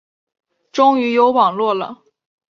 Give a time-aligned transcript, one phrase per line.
[0.71, 2.01] 终于有网路了